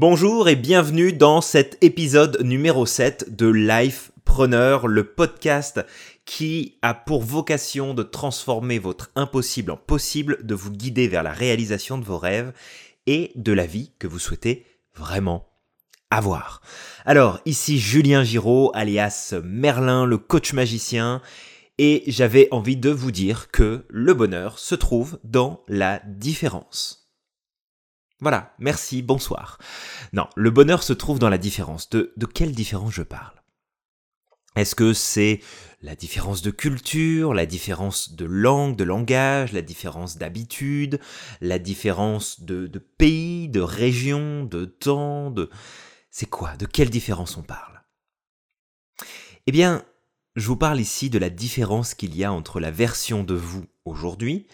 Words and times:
Bonjour 0.00 0.48
et 0.48 0.54
bienvenue 0.54 1.12
dans 1.12 1.40
cet 1.40 1.76
épisode 1.82 2.40
numéro 2.44 2.86
7 2.86 3.34
de 3.34 3.48
Lifepreneur, 3.48 4.86
le 4.86 5.02
podcast 5.02 5.84
qui 6.24 6.78
a 6.82 6.94
pour 6.94 7.24
vocation 7.24 7.94
de 7.94 8.04
transformer 8.04 8.78
votre 8.78 9.10
impossible 9.16 9.72
en 9.72 9.76
possible, 9.76 10.38
de 10.46 10.54
vous 10.54 10.70
guider 10.70 11.08
vers 11.08 11.24
la 11.24 11.32
réalisation 11.32 11.98
de 11.98 12.04
vos 12.04 12.16
rêves 12.16 12.52
et 13.08 13.32
de 13.34 13.50
la 13.50 13.66
vie 13.66 13.90
que 13.98 14.06
vous 14.06 14.20
souhaitez 14.20 14.64
vraiment 14.94 15.48
avoir. 16.12 16.62
Alors, 17.04 17.40
ici 17.44 17.80
Julien 17.80 18.22
Giraud, 18.22 18.70
alias 18.74 19.34
Merlin, 19.42 20.04
le 20.04 20.18
coach 20.18 20.52
magicien, 20.52 21.22
et 21.78 22.04
j'avais 22.06 22.46
envie 22.52 22.76
de 22.76 22.90
vous 22.90 23.10
dire 23.10 23.50
que 23.50 23.84
le 23.88 24.14
bonheur 24.14 24.60
se 24.60 24.76
trouve 24.76 25.18
dans 25.24 25.64
la 25.66 26.00
différence. 26.06 27.07
Voilà, 28.20 28.54
merci, 28.58 29.02
bonsoir. 29.02 29.58
Non, 30.12 30.26
le 30.34 30.50
bonheur 30.50 30.82
se 30.82 30.92
trouve 30.92 31.18
dans 31.18 31.28
la 31.28 31.38
différence. 31.38 31.88
De, 31.90 32.12
quelle 32.34 32.52
différence 32.52 32.92
je 32.92 33.02
parle? 33.02 33.34
Est-ce 34.56 34.74
que 34.74 34.92
c'est 34.92 35.40
la 35.82 35.94
différence 35.94 36.42
de 36.42 36.50
culture, 36.50 37.32
la 37.32 37.46
différence 37.46 38.14
de 38.14 38.24
langue, 38.24 38.74
de 38.74 38.82
langage, 38.82 39.52
la 39.52 39.62
différence 39.62 40.16
d'habitude, 40.16 40.98
la 41.40 41.60
différence 41.60 42.40
de, 42.40 42.66
de 42.66 42.78
pays, 42.80 43.48
de 43.48 43.60
région, 43.60 44.44
de 44.44 44.64
temps, 44.64 45.30
de... 45.30 45.48
C'est 46.10 46.28
quoi? 46.28 46.56
De 46.56 46.66
quelle 46.66 46.90
différence 46.90 47.36
on 47.36 47.42
parle? 47.42 47.84
Eh 49.46 49.52
bien, 49.52 49.84
je 50.34 50.48
vous 50.48 50.56
parle 50.56 50.80
ici 50.80 51.08
de 51.08 51.18
la 51.18 51.30
différence 51.30 51.94
qu'il 51.94 52.16
y 52.16 52.24
a 52.24 52.32
entre 52.32 52.58
la 52.58 52.72
version 52.72 53.22
de 53.22 53.34
vous 53.34 53.66
aujourd'hui 53.84 54.48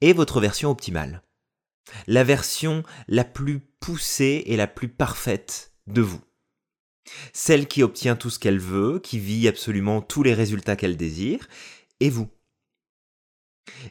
et 0.00 0.12
votre 0.12 0.40
version 0.40 0.70
optimale. 0.70 1.22
La 2.06 2.24
version 2.24 2.82
la 3.08 3.24
plus 3.24 3.60
poussée 3.80 4.42
et 4.46 4.56
la 4.56 4.66
plus 4.66 4.88
parfaite 4.88 5.72
de 5.86 6.02
vous. 6.02 6.20
Celle 7.32 7.68
qui 7.68 7.82
obtient 7.82 8.16
tout 8.16 8.30
ce 8.30 8.38
qu'elle 8.38 8.58
veut, 8.58 8.98
qui 8.98 9.18
vit 9.18 9.46
absolument 9.48 10.00
tous 10.00 10.22
les 10.22 10.34
résultats 10.34 10.76
qu'elle 10.76 10.96
désire, 10.96 11.46
et 12.00 12.10
vous. 12.10 12.30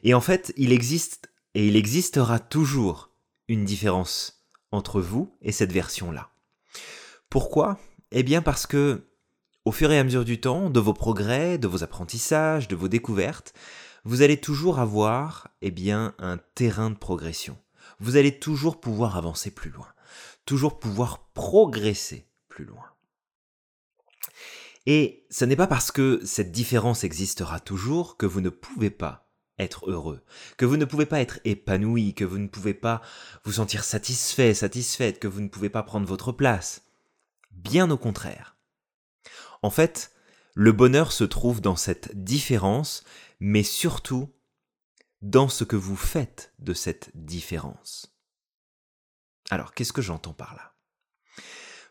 Et 0.04 0.14
en 0.14 0.22
fait, 0.22 0.54
il 0.58 0.72
existe 0.72 1.30
et 1.56 1.68
il 1.68 1.76
existera 1.76 2.40
toujours 2.40 3.12
une 3.48 3.66
différence 3.66 4.46
entre 4.72 5.02
vous 5.02 5.38
et 5.42 5.52
cette 5.52 5.72
version-là. 5.72 6.32
Pourquoi? 7.30 7.80
Eh 8.12 8.24
bien 8.24 8.42
parce 8.42 8.66
que 8.66 9.08
au 9.66 9.72
fur 9.72 9.92
et 9.92 10.00
à 10.00 10.04
mesure 10.04 10.26
du 10.26 10.42
temps, 10.42 10.70
de 10.70 10.80
vos 10.80 10.94
progrès, 10.94 11.58
de 11.58 11.68
vos 11.68 11.84
apprentissages, 11.84 12.68
de 12.68 12.76
vos 12.76 12.88
découvertes, 12.88 13.54
vous 14.04 14.22
allez 14.22 14.38
toujours 14.38 14.80
avoir 14.80 15.50
eh 15.62 15.72
bien 15.72 16.14
un 16.20 16.38
terrain 16.56 16.90
de 16.90 16.98
progression. 16.98 17.58
Vous 18.00 18.18
allez 18.18 18.40
toujours 18.40 18.80
pouvoir 18.80 19.18
avancer 19.18 19.52
plus 19.52 19.70
loin, 19.70 19.88
toujours 20.46 20.80
pouvoir 20.80 21.30
progresser 21.34 22.28
plus 22.50 22.66
loin. 22.66 22.86
Et 24.86 25.26
ce 25.30 25.46
n'est 25.46 25.56
pas 25.56 25.68
parce 25.68 25.92
que 25.92 26.20
cette 26.26 26.52
différence 26.52 27.04
existera 27.04 27.60
toujours 27.60 28.18
que 28.18 28.26
vous 28.26 28.42
ne 28.42 28.50
pouvez 28.50 28.90
pas 28.90 29.30
être 29.60 29.90
heureux, 29.90 30.24
que 30.58 30.66
vous 30.66 30.78
ne 30.78 30.86
pouvez 30.86 31.06
pas 31.06 31.22
être 31.22 31.40
épanoui, 31.46 32.14
que 32.14 32.26
vous 32.26 32.40
ne 32.40 32.48
pouvez 32.48 32.74
pas 32.74 33.02
vous 33.44 33.54
sentir 33.54 33.84
satisfait, 33.84 34.54
satisfaite, 34.54 35.20
que 35.20 35.28
vous 35.28 35.42
ne 35.42 35.48
pouvez 35.48 35.70
pas 35.70 35.84
prendre 35.84 36.08
votre 36.08 36.32
place. 36.32 36.84
Bien 37.52 37.90
au 37.92 37.98
contraire. 37.98 38.58
En 39.62 39.70
fait, 39.70 40.12
le 40.54 40.72
bonheur 40.72 41.12
se 41.12 41.24
trouve 41.24 41.62
dans 41.62 41.76
cette 41.76 42.24
différence, 42.24 43.04
mais 43.40 43.64
surtout 43.64 44.34
dans 45.24 45.48
ce 45.48 45.64
que 45.64 45.78
vous 45.78 45.96
faites 45.96 46.54
de 46.60 46.74
cette 46.74 47.10
différence. 47.16 48.14
Alors, 49.50 49.74
qu'est-ce 49.74 49.94
que 49.94 50.02
j'entends 50.02 50.34
par 50.34 50.54
là? 50.54 50.76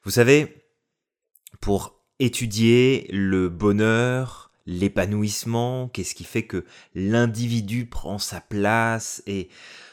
Vous 0.04 0.10
savez, 0.10 0.68
pour 1.60 2.04
étudier 2.18 3.08
le 3.10 3.48
bonheur, 3.48 4.52
l'épanouissement, 4.66 5.88
qu'est-ce 5.88 6.14
qui 6.14 6.24
fait 6.24 6.46
que 6.46 6.66
l'individu 6.94 7.86
prend 7.86 8.18
sa 8.18 8.42
place 8.42 9.22
et 9.26 9.48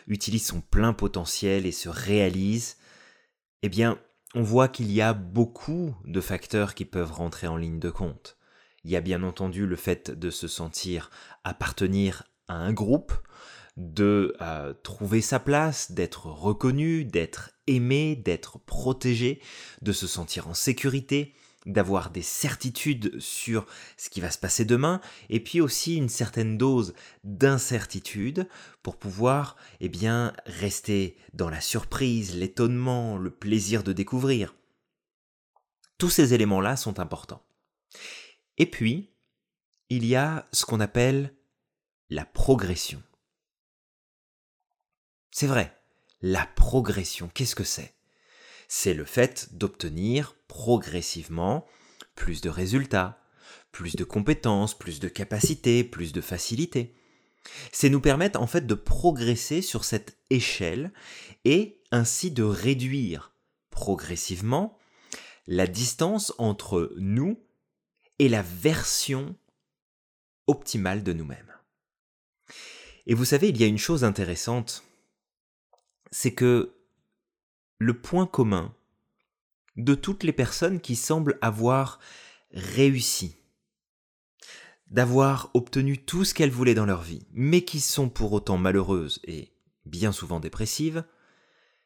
utilise 0.07 0.45
son 0.45 0.59
plein 0.59 0.91
potentiel 0.91 1.65
et 1.65 1.71
se 1.71 1.87
réalise, 1.87 2.77
eh 3.61 3.69
bien, 3.69 3.99
on 4.35 4.43
voit 4.43 4.67
qu'il 4.67 4.91
y 4.91 5.01
a 5.01 5.13
beaucoup 5.13 5.95
de 6.03 6.19
facteurs 6.19 6.75
qui 6.75 6.83
peuvent 6.83 7.13
rentrer 7.13 7.47
en 7.47 7.55
ligne 7.55 7.79
de 7.79 7.89
compte. 7.89 8.37
Il 8.83 8.91
y 8.91 8.97
a 8.97 9.01
bien 9.01 9.23
entendu 9.23 9.65
le 9.65 9.75
fait 9.77 10.11
de 10.11 10.29
se 10.29 10.47
sentir 10.47 11.09
appartenir 11.43 12.23
à 12.49 12.55
un 12.55 12.73
groupe, 12.73 13.13
de 13.77 14.35
euh, 14.41 14.73
trouver 14.83 15.21
sa 15.21 15.39
place, 15.39 15.91
d'être 15.91 16.25
reconnu, 16.25 17.05
d'être 17.05 17.51
aimé, 17.65 18.17
d'être 18.17 18.59
protégé, 18.59 19.41
de 19.81 19.93
se 19.93 20.05
sentir 20.05 20.49
en 20.49 20.53
sécurité, 20.53 21.33
d'avoir 21.65 22.09
des 22.09 22.21
certitudes 22.21 23.17
sur 23.19 23.65
ce 23.95 24.09
qui 24.09 24.19
va 24.19 24.31
se 24.31 24.37
passer 24.37 24.65
demain, 24.65 24.99
et 25.29 25.39
puis 25.39 25.61
aussi 25.61 25.95
une 25.95 26.09
certaine 26.09 26.57
dose 26.57 26.93
d'incertitude 27.23 28.49
pour 28.83 28.97
pouvoir 28.97 29.55
eh 29.79 29.87
bien, 29.87 30.33
rester 30.45 31.17
dans 31.33 31.49
la 31.49 31.61
surprise, 31.61 32.35
l'étonnement, 32.35 33.17
le 33.17 33.29
plaisir 33.29 33.83
de 33.83 33.93
découvrir. 33.93 34.55
Tous 35.97 36.09
ces 36.09 36.33
éléments-là 36.33 36.75
sont 36.75 36.99
importants. 36.99 37.43
Et 38.57 38.65
puis, 38.65 39.13
il 39.89 40.05
y 40.05 40.15
a 40.15 40.47
ce 40.51 40.65
qu'on 40.65 40.79
appelle 40.79 41.33
la 42.09 42.25
progression. 42.25 43.03
C'est 45.31 45.47
vrai, 45.47 45.75
la 46.21 46.45
progression, 46.45 47.29
qu'est-ce 47.33 47.55
que 47.55 47.63
c'est? 47.63 47.93
C'est 48.67 48.93
le 48.93 49.05
fait 49.05 49.53
d'obtenir 49.53 50.35
progressivement 50.47 51.65
plus 52.15 52.41
de 52.41 52.49
résultats, 52.49 53.23
plus 53.71 53.95
de 53.95 54.03
compétences, 54.03 54.77
plus 54.77 54.99
de 54.99 55.07
capacités, 55.07 55.83
plus 55.83 56.11
de 56.11 56.21
facilité. 56.21 56.95
C'est 57.71 57.89
nous 57.89 58.01
permettre 58.01 58.41
en 58.41 58.47
fait 58.47 58.65
de 58.65 58.73
progresser 58.75 59.61
sur 59.61 59.85
cette 59.85 60.17
échelle 60.29 60.91
et 61.45 61.81
ainsi 61.91 62.31
de 62.31 62.43
réduire 62.43 63.33
progressivement 63.69 64.77
la 65.47 65.67
distance 65.67 66.33
entre 66.37 66.93
nous 66.97 67.39
et 68.19 68.29
la 68.29 68.41
version 68.41 69.35
optimale 70.47 71.03
de 71.03 71.13
nous-mêmes. 71.13 71.48
Et 73.09 73.15
vous 73.15 73.25
savez, 73.25 73.49
il 73.49 73.57
y 73.59 73.63
a 73.63 73.67
une 73.67 73.79
chose 73.79 74.03
intéressante, 74.03 74.83
c'est 76.11 76.35
que 76.35 76.75
le 77.79 77.99
point 77.99 78.27
commun 78.27 78.75
de 79.77 79.95
toutes 79.95 80.21
les 80.21 80.31
personnes 80.31 80.79
qui 80.79 80.95
semblent 80.95 81.39
avoir 81.41 81.99
réussi, 82.51 83.35
d'avoir 84.91 85.49
obtenu 85.55 85.97
tout 85.97 86.23
ce 86.23 86.35
qu'elles 86.35 86.51
voulaient 86.51 86.75
dans 86.75 86.85
leur 86.85 87.01
vie, 87.01 87.25
mais 87.31 87.63
qui 87.65 87.79
sont 87.79 88.09
pour 88.09 88.31
autant 88.31 88.59
malheureuses 88.59 89.19
et 89.23 89.55
bien 89.85 90.11
souvent 90.11 90.39
dépressives, 90.39 91.03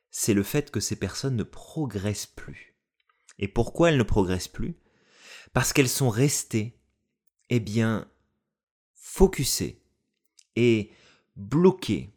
c'est 0.10 0.34
le 0.34 0.44
fait 0.44 0.72
que 0.72 0.82
ces 0.82 0.98
personnes 0.98 1.38
ne 1.38 1.44
progressent 1.44 2.26
plus. 2.26 2.76
Et 3.40 3.48
pourquoi 3.48 3.92
elles 3.92 3.98
ne 3.98 4.04
progressent 4.04 4.50
plus? 4.50 4.76
Parce 5.54 5.72
qu'elles 5.72 5.88
sont 5.88 6.10
restées, 6.10 6.82
eh 7.50 7.62
bien, 7.62 8.12
focusées 8.94 9.82
et 10.58 10.92
bloquées 11.36 12.12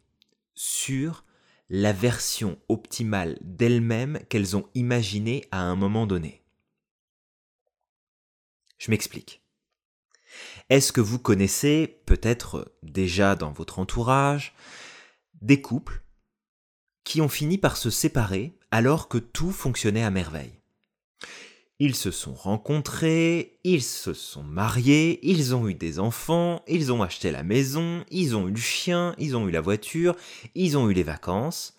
sur 0.53 1.25
la 1.69 1.93
version 1.93 2.57
optimale 2.69 3.37
d'elles-mêmes 3.41 4.19
qu'elles 4.29 4.55
ont 4.55 4.69
imaginée 4.73 5.45
à 5.51 5.61
un 5.61 5.75
moment 5.75 6.07
donné. 6.07 6.43
Je 8.77 8.91
m'explique. 8.91 9.43
Est-ce 10.69 10.91
que 10.91 11.01
vous 11.01 11.19
connaissez, 11.19 12.01
peut-être 12.05 12.73
déjà 12.83 13.35
dans 13.35 13.51
votre 13.51 13.79
entourage, 13.79 14.53
des 15.41 15.61
couples 15.61 16.03
qui 17.03 17.21
ont 17.21 17.29
fini 17.29 17.57
par 17.57 17.77
se 17.77 17.89
séparer 17.89 18.57
alors 18.71 19.07
que 19.07 19.17
tout 19.17 19.51
fonctionnait 19.51 20.03
à 20.03 20.11
merveille? 20.11 20.56
Ils 21.79 21.95
se 21.95 22.09
sont 22.09 22.33
rencontrés, 22.33 23.59
ils 23.63 23.83
se 23.83 24.13
sont 24.13 24.43
mariés, 24.43 25.19
ils 25.21 25.55
ont 25.55 25.67
eu 25.67 25.75
des 25.75 25.99
enfants, 25.99 26.63
ils 26.67 26.91
ont 26.91 27.03
acheté 27.03 27.31
la 27.31 27.43
maison, 27.43 28.03
ils 28.09 28.35
ont 28.35 28.47
eu 28.47 28.51
le 28.51 28.57
chien, 28.57 29.13
ils 29.19 29.37
ont 29.37 29.47
eu 29.47 29.51
la 29.51 29.61
voiture, 29.61 30.15
ils 30.55 30.77
ont 30.77 30.89
eu 30.89 30.93
les 30.93 31.03
vacances. 31.03 31.77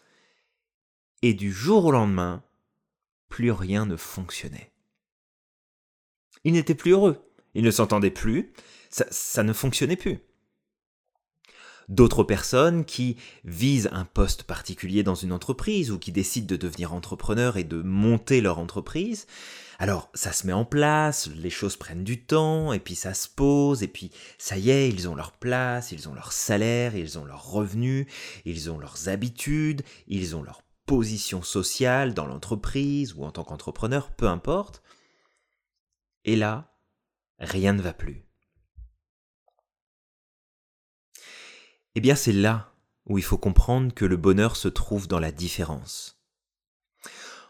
Et 1.23 1.35
du 1.35 1.53
jour 1.53 1.87
au 1.87 1.91
lendemain, 1.91 2.45
plus 3.29 3.50
rien 3.50 3.87
ne 3.87 3.97
fonctionnait. 3.97 4.71
Ils 6.45 6.53
n'étaient 6.53 6.77
plus 6.77 6.93
heureux, 6.93 7.29
ils 7.55 7.65
ne 7.65 7.71
s'entendaient 7.71 8.12
plus, 8.12 8.53
ça, 8.91 9.05
ça 9.11 9.43
ne 9.43 9.53
fonctionnait 9.53 9.97
plus 9.97 10.21
d'autres 11.88 12.23
personnes 12.23 12.85
qui 12.85 13.17
visent 13.44 13.88
un 13.93 14.05
poste 14.05 14.43
particulier 14.43 15.02
dans 15.02 15.14
une 15.14 15.32
entreprise 15.32 15.90
ou 15.90 15.99
qui 15.99 16.12
décident 16.12 16.46
de 16.46 16.56
devenir 16.56 16.93
entrepreneur 16.93 17.56
et 17.56 17.64
de 17.64 17.82
monter 17.82 18.40
leur 18.40 18.58
entreprise. 18.58 19.26
Alors 19.79 20.11
ça 20.12 20.32
se 20.32 20.46
met 20.46 20.52
en 20.52 20.64
place, 20.64 21.29
les 21.37 21.50
choses 21.50 21.76
prennent 21.76 22.05
du 22.05 22.25
temps, 22.25 22.73
et 22.73 22.81
puis 22.81 22.96
ça 22.96 23.14
se 23.14 23.29
pose, 23.29 23.85
et 23.85 23.88
puis 23.88 24.11
ça 24.37 24.58
y 24.58 24.70
est, 24.70 24.88
ils 24.88 25.08
ont 25.08 25.14
leur 25.14 25.32
place, 25.32 25.93
ils 25.93 26.08
ont 26.08 26.14
leur 26.14 26.32
salaire, 26.32 26.96
ils 26.96 27.19
ont 27.19 27.25
leurs 27.25 27.50
revenus, 27.50 28.06
ils 28.44 28.70
ont 28.70 28.79
leurs 28.79 29.08
habitudes, 29.08 29.82
ils 30.08 30.35
ont 30.35 30.43
leur 30.43 30.62
position 30.85 31.43
sociale 31.43 32.12
dans 32.12 32.26
l'entreprise 32.26 33.14
ou 33.14 33.25
en 33.25 33.31
tant 33.31 33.44
qu'entrepreneur, 33.44 34.11
peu 34.12 34.26
importe. 34.26 34.82
Et 36.25 36.35
là, 36.35 36.75
rien 37.38 37.73
ne 37.73 37.82
va 37.82 37.93
plus. 37.93 38.27
Eh 41.99 42.00
bien, 42.00 42.15
c'est 42.15 42.31
là 42.31 42.73
où 43.06 43.19
il 43.19 43.25
faut 43.25 43.39
comprendre 43.39 43.93
que 43.93 44.05
le 44.05 44.17
bonheur 44.17 44.55
se 44.55 44.69
trouve 44.69 45.09
dans 45.09 45.19
la 45.19 45.33
différence. 45.33 46.23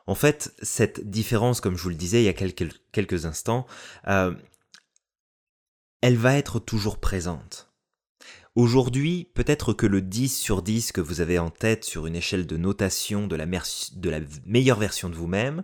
En 0.07 0.15
fait, 0.15 0.55
cette 0.63 1.11
différence, 1.11 1.61
comme 1.61 1.77
je 1.77 1.83
vous 1.83 1.91
le 1.91 1.95
disais 1.95 2.23
il 2.23 2.25
y 2.25 2.29
a 2.29 2.33
quelques, 2.33 3.27
instants, 3.27 3.67
euh, 4.07 4.35
elle 6.01 6.17
va 6.17 6.39
être 6.39 6.61
toujours 6.61 6.99
présente. 6.99 7.71
Aujourd'hui, 8.55 9.29
peut-être 9.35 9.75
que 9.75 9.85
le 9.85 10.01
10 10.01 10.35
sur 10.35 10.63
10 10.63 10.93
que 10.93 11.03
vous 11.03 11.21
avez 11.21 11.39
en 11.39 11.51
tête 11.51 11.85
sur 11.85 12.07
une 12.07 12.17
échelle 12.17 12.47
de 12.47 12.57
notation 12.57 13.27
de 13.27 13.37
la, 13.37 13.45
de 13.45 14.09
la 14.09 14.21
meilleure 14.47 14.79
version 14.79 15.11
de 15.11 15.15
vous-même, 15.15 15.63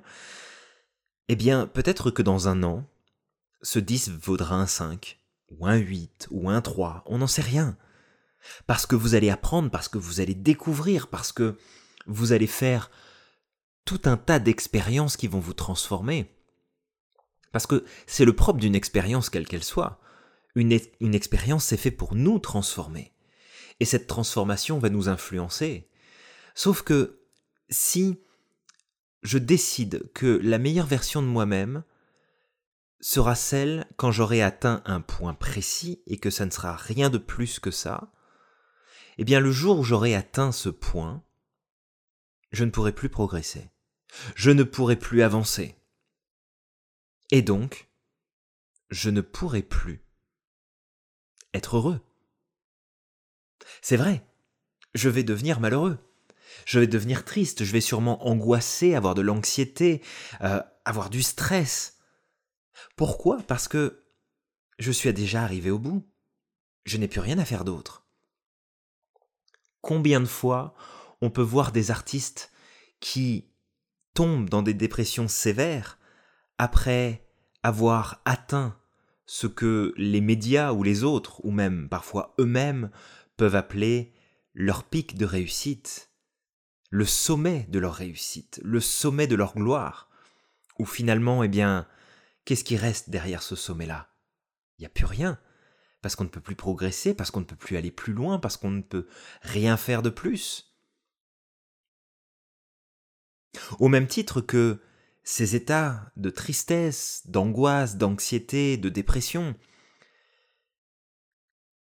eh 1.29 1.37
bien, 1.37 1.67
peut-être 1.67 2.11
que 2.11 2.21
dans 2.21 2.49
un 2.49 2.63
an, 2.63 2.85
ce 3.63 3.79
10 3.79 4.11
vaudra 4.11 4.57
un 4.57 4.67
5, 4.67 5.19
ou 5.53 5.67
un 5.67 5.77
8, 5.77 6.29
ou 6.31 6.51
un 6.51 6.61
3, 6.61 7.03
on 7.07 7.17
n'en 7.17 7.27
sait 7.27 7.41
rien. 7.41 7.79
Parce 8.67 8.87
que 8.87 8.97
vous 8.97 9.15
allez 9.15 9.31
apprendre, 9.31 9.71
parce 9.71 9.89
que 9.89 9.99
vous 9.99 10.21
allez 10.21 10.35
découvrir, 10.35 11.09
parce 11.09 11.33
que 11.33 11.57
vous 12.07 12.33
allez 12.33 12.47
faire 12.47 12.91
tout 13.85 14.01
un 14.05 14.17
tas 14.17 14.39
d'expériences 14.39 15.17
qui 15.17 15.29
vont 15.29 15.41
vous 15.41 15.55
transformer. 15.55 16.31
Parce 17.53 17.67
que 17.67 17.85
c'est 18.07 18.25
le 18.25 18.35
propre 18.35 18.59
d'une 18.59 18.75
expérience 18.75 19.31
quelle 19.31 19.47
qu'elle 19.47 19.65
soit. 19.65 20.01
Une, 20.55 20.73
expérience, 21.15 21.65
c'est 21.65 21.77
fait 21.77 21.91
pour 21.91 22.15
nous 22.15 22.39
transformer. 22.39 23.13
Et 23.81 23.85
cette 23.85 24.07
transformation 24.07 24.79
va 24.79 24.89
nous 24.89 25.09
influencer. 25.09 25.89
Sauf 26.55 26.83
que 26.83 27.21
si 27.69 28.21
je 29.23 29.39
décide 29.39 30.11
que 30.15 30.41
la 30.43 30.59
meilleure 30.59 30.87
version 30.87 31.23
de 31.23 31.27
moi-même 31.27 31.83
sera 33.01 33.35
celle 33.35 33.87
quand 33.97 34.13
j'aurai 34.13 34.43
atteint 34.43 34.83
un 34.85 35.01
point 35.01 35.35
précis 35.35 36.03
et 36.07 36.19
que 36.19 36.31
ça 36.31 36.47
ne 36.47 36.51
sera 36.51 36.77
rien 36.77 37.11
de 37.11 37.19
plus 37.19 37.59
que 37.59 37.71
ça, 37.71 38.13
eh 39.19 39.25
bien 39.25 39.41
le 39.41 39.53
jour 39.53 39.79
où 39.79 39.85
j'aurai 39.85 40.15
atteint 40.15 40.53
ce 40.53 40.69
point, 40.69 41.23
je 42.53 42.65
ne 42.65 42.71
pourrai 42.71 42.93
plus 42.93 43.09
progresser. 43.09 43.71
Je 44.37 44.51
ne 44.51 44.63
pourrai 44.63 44.97
plus 44.97 45.23
avancer. 45.23 45.77
Et 47.31 47.43
donc, 47.43 47.89
je 48.91 49.11
ne 49.11 49.21
pourrai 49.21 49.63
plus 49.63 50.05
être 51.53 51.77
heureux. 51.77 52.01
C'est 53.83 53.97
vrai, 53.97 54.25
je 54.95 55.09
vais 55.09 55.25
devenir 55.25 55.61
malheureux. 55.61 55.99
Je 56.67 56.79
vais 56.79 56.87
devenir 56.87 57.25
triste, 57.25 57.65
je 57.65 57.73
vais 57.73 57.81
sûrement 57.81 58.27
angoisser, 58.27 58.95
avoir 58.95 59.15
de 59.15 59.23
l'anxiété, 59.23 60.03
euh, 60.43 60.63
avoir 60.85 61.11
du 61.11 61.23
stress. 61.23 61.99
Pourquoi? 62.97 63.43
Parce 63.43 63.69
que 63.69 64.05
je 64.79 64.93
suis 64.93 65.13
déjà 65.13 65.43
arrivé 65.43 65.71
au 65.71 65.79
bout. 65.79 66.09
Je 66.85 66.97
n'ai 66.99 67.09
plus 67.09 67.21
rien 67.21 67.39
à 67.39 67.45
faire 67.45 67.65
d'autre. 67.65 68.04
Combien 69.85 70.23
de 70.23 70.25
fois 70.25 70.75
on 71.21 71.29
peut 71.29 71.43
voir 71.43 71.71
des 71.71 71.91
artistes 71.91 72.51
qui 73.01 73.51
tombent 74.15 74.49
dans 74.49 74.63
des 74.63 74.73
dépressions 74.73 75.29
sévères 75.29 75.99
après 76.57 77.29
avoir 77.63 78.23
atteint 78.25 78.79
ce 79.27 79.47
que 79.47 79.93
les 79.99 80.23
médias 80.23 80.73
ou 80.73 80.83
les 80.83 81.05
autres, 81.05 81.45
ou 81.45 81.51
même 81.51 81.91
parfois 81.91 82.35
eux-mêmes, 82.39 82.91
peuvent 83.37 83.57
appeler 83.57 84.15
leur 84.55 84.85
pic 84.85 85.19
de 85.19 85.27
réussite, 85.27 86.11
le 86.89 87.05
sommet 87.05 87.67
de 87.69 87.79
leur 87.79 87.93
réussite, 87.93 88.63
le 88.65 88.81
sommet 88.81 89.27
de 89.27 89.37
leur 89.37 89.55
gloire, 89.55 90.09
où 90.79 90.87
finalement, 90.87 91.43
eh 91.43 91.49
bien, 91.49 91.87
qu'est-ce 92.47 92.65
qui 92.65 92.79
reste 92.79 93.11
derrière 93.11 93.43
ce 93.43 93.55
sommet-là? 93.55 94.09
Il 94.79 94.83
n'y 94.83 94.87
a 94.87 94.91
plus 94.91 95.05
rien, 95.05 95.39
parce 96.05 96.17
qu'on 96.17 96.25
ne 96.25 96.29
peut 96.29 96.43
plus 96.43 96.55
progresser, 96.55 97.15
parce 97.15 97.31
qu'on 97.31 97.41
ne 97.41 97.47
peut 97.47 97.57
plus 97.57 97.79
aller 97.79 97.91
plus 97.91 98.13
loin, 98.13 98.39
parce 98.39 98.59
qu'on 98.59 98.71
ne 98.71 98.83
peut 98.83 99.07
rien 99.41 99.79
faire 99.79 100.03
de 100.03 100.11
plus. 100.11 100.77
Au 103.79 103.89
même 103.89 104.07
titre 104.07 104.43
que 104.43 104.83
ces 105.23 105.57
états 105.57 106.13
de 106.17 106.29
tristesse, 106.29 107.23
d'angoisse, 107.25 107.97
d'anxiété, 107.97 108.77
de 108.77 108.91
dépression, 108.91 109.57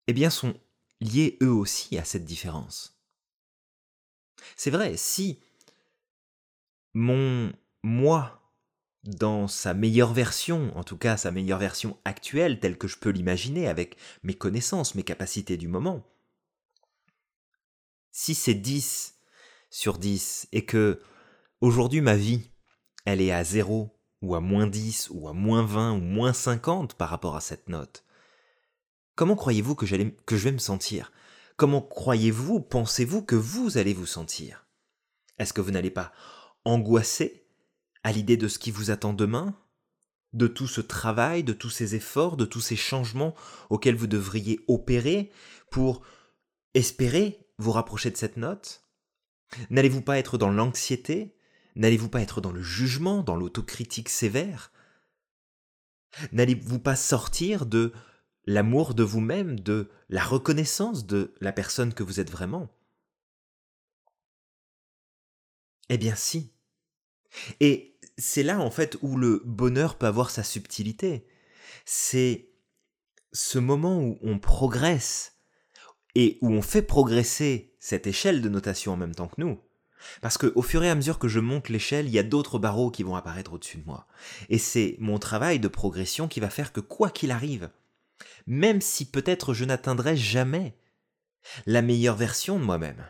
eh 0.08 0.14
bien 0.14 0.30
sont 0.30 0.58
liés 1.02 1.38
eux 1.42 1.52
aussi 1.52 1.98
à 1.98 2.06
cette 2.06 2.24
différence. 2.24 2.98
C'est 4.56 4.72
vrai, 4.72 4.96
si 4.96 5.42
mon 6.94 7.52
moi, 7.84 8.43
dans 9.04 9.48
sa 9.48 9.74
meilleure 9.74 10.14
version, 10.14 10.76
en 10.78 10.84
tout 10.84 10.98
cas 10.98 11.18
sa 11.18 11.32
meilleure 11.32 11.60
version 11.60 11.98
actuelle 12.06 12.60
telle 12.60 12.78
que 12.78 12.88
je 12.88 12.98
peux 12.98 13.10
l'imaginer 13.10 13.68
avec 13.68 13.98
mes 14.24 14.34
connaissances, 14.34 14.96
mes 14.96 15.04
capacités 15.04 15.58
du 15.58 15.68
moment, 15.68 16.06
si 18.12 18.36
c'est 18.36 18.54
10 18.54 19.16
sur 19.70 19.98
10 19.98 20.48
et 20.52 20.66
que 20.66 21.02
aujourd'hui 21.60 22.00
ma 22.00 22.16
vie 22.16 22.52
elle 23.06 23.20
est 23.20 23.32
à 23.32 23.44
0 23.44 23.94
ou 24.22 24.36
à 24.36 24.40
moins 24.40 24.68
10 24.68 25.10
ou 25.12 25.28
à 25.28 25.34
moins 25.34 25.66
20 25.66 25.94
ou 25.94 26.00
moins 26.00 26.32
50 26.32 26.94
par 26.94 27.10
rapport 27.10 27.36
à 27.36 27.42
cette 27.42 27.68
note, 27.68 28.06
comment 29.16 29.36
croyez-vous 29.36 29.76
que, 29.76 29.86
que 29.86 30.38
je 30.38 30.44
vais 30.44 30.52
me 30.52 30.60
sentir? 30.60 31.12
Comment 31.58 31.82
croyez-vous, 31.82 32.62
pensez-vous 32.62 33.22
que 33.22 33.36
vous 33.36 33.78
allez 33.78 33.94
vous 33.94 34.06
sentir? 34.06 34.66
Est-ce 35.38 35.54
que 35.54 35.62
vous 35.62 35.72
n'allez 35.72 35.92
pas 35.92 36.14
angoisser 36.64 37.43
à 38.04 38.12
l'idée 38.12 38.38
de 38.38 38.48
ce 38.48 38.60
qui 38.60 38.72
vous 38.72 38.92
attend 38.92 39.14
demain 39.14 39.56
De 40.34 40.48
tout 40.48 40.68
ce 40.68 40.82
travail, 40.82 41.44
de 41.44 41.54
tous 41.54 41.70
ces 41.70 41.96
efforts, 41.96 42.38
de 42.38 42.46
tous 42.46 42.62
ces 42.62 42.76
changements 42.76 43.36
auxquels 43.70 43.96
vous 43.96 44.08
devriez 44.08 44.60
opérer 44.68 45.32
pour 45.72 46.06
espérer 46.74 47.40
vous 47.58 47.72
rapprocher 47.72 48.12
de 48.12 48.18
cette 48.18 48.38
note? 48.38 48.84
N'allez-vous 49.70 50.02
pas 50.02 50.18
être 50.18 50.38
dans 50.38 50.50
l'anxiété? 50.52 51.38
N'allez-vous 51.76 52.10
pas 52.10 52.22
être 52.22 52.42
dans 52.42 52.52
le 52.52 52.62
jugement, 52.62 53.24
dans 53.24 53.36
l'autocritique 53.36 54.10
sévère? 54.10 54.72
N'allez-vous 56.32 56.80
pas 56.80 56.96
sortir 56.96 57.66
de 57.66 57.94
l'amour 58.46 58.94
de 58.94 59.04
vous-même, 59.04 59.60
de 59.60 59.90
la 60.10 60.24
reconnaissance 60.24 61.06
de 61.08 61.34
la 61.40 61.52
personne 61.52 61.94
que 61.94 62.04
vous 62.04 62.20
êtes 62.20 62.30
vraiment? 62.30 62.70
Eh 65.90 65.98
bien 65.98 66.16
si. 66.16 66.52
Et 67.60 67.93
c'est 68.18 68.44
là 68.44 68.60
en 68.60 68.72
fait 68.72 68.98
où 69.02 69.18
le 69.18 69.42
bonheur 69.46 69.98
peut 69.98 70.06
avoir 70.06 70.30
sa 70.30 70.44
subtilité. 70.44 71.26
C'est 71.86 72.50
ce 73.32 73.60
moment 73.60 74.00
où 74.00 74.18
on 74.22 74.40
progresse 74.40 75.40
et 76.16 76.38
où 76.42 76.52
on 76.52 76.62
fait 76.62 76.84
progresser 76.84 77.76
cette 77.80 78.08
échelle 78.08 78.42
de 78.42 78.50
notation 78.50 78.94
en 78.94 78.98
même 78.98 79.16
temps 79.16 79.28
que 79.28 79.42
nous. 79.42 79.60
Parce 80.22 80.38
qu'au 80.38 80.62
fur 80.62 80.84
et 80.84 80.90
à 80.90 80.96
mesure 80.96 81.18
que 81.18 81.28
je 81.28 81.40
monte 81.40 81.70
l'échelle, 81.70 82.08
il 82.08 82.12
y 82.12 82.20
a 82.20 82.24
d'autres 82.24 82.60
barreaux 82.60 82.92
qui 82.92 83.04
vont 83.04 83.16
apparaître 83.16 83.54
au-dessus 83.54 83.78
de 83.78 83.86
moi. 83.86 84.08
Et 84.50 84.58
c'est 84.58 84.98
mon 85.00 85.18
travail 85.18 85.60
de 85.60 85.68
progression 85.68 86.28
qui 86.28 86.40
va 86.40 86.50
faire 86.50 86.74
que 86.74 86.82
quoi 86.82 87.10
qu'il 87.10 87.32
arrive, 87.32 87.70
même 88.46 88.82
si 88.82 89.10
peut-être 89.10 89.54
je 89.54 89.66
n'atteindrai 89.66 90.18
jamais 90.18 90.78
la 91.66 91.82
meilleure 91.82 92.16
version 92.16 92.60
de 92.60 92.64
moi-même, 92.64 93.06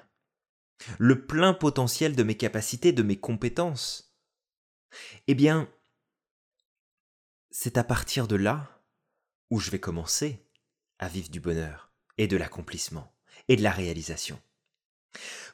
le 0.98 1.25
plein 1.25 1.54
potentiel 1.54 2.16
de 2.16 2.24
mes 2.24 2.36
capacités, 2.36 2.92
de 2.92 3.04
mes 3.04 3.18
compétences, 3.18 4.12
eh 5.28 5.36
bien, 5.36 5.70
c'est 7.52 7.78
à 7.78 7.84
partir 7.84 8.28
de 8.28 8.36
là 8.36 8.82
où 9.50 9.60
je 9.60 9.72
vais 9.72 9.80
commencer 9.80 10.40
à 11.00 11.08
vivre 11.08 11.30
du 11.30 11.40
bonheur 11.40 11.92
et 12.18 12.28
de 12.28 12.38
l'accomplissement 12.38 13.14
et 13.48 13.56
de 13.56 13.64
la 13.64 13.72
réalisation. 13.72 14.40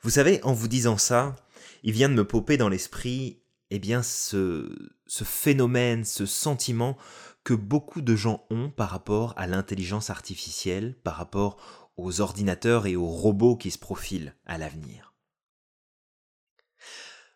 Vous 0.01 0.11
savez, 0.11 0.41
en 0.43 0.53
vous 0.53 0.67
disant 0.67 0.97
ça, 0.97 1.35
il 1.83 1.91
vient 1.91 2.09
de 2.09 2.13
me 2.13 2.27
popper 2.27 2.57
dans 2.57 2.69
l'esprit, 2.69 3.41
eh 3.69 3.79
bien, 3.79 4.03
ce, 4.03 4.93
ce 5.05 5.23
phénomène, 5.23 6.05
ce 6.05 6.25
sentiment 6.25 6.97
que 7.43 7.53
beaucoup 7.53 8.01
de 8.01 8.15
gens 8.15 8.45
ont 8.49 8.69
par 8.69 8.89
rapport 8.89 9.33
à 9.37 9.47
l'intelligence 9.47 10.09
artificielle, 10.09 10.95
par 11.03 11.15
rapport 11.15 11.89
aux 11.97 12.21
ordinateurs 12.21 12.87
et 12.87 12.95
aux 12.95 13.07
robots 13.07 13.57
qui 13.57 13.71
se 13.71 13.77
profilent 13.77 14.35
à 14.45 14.57
l'avenir. 14.57 15.08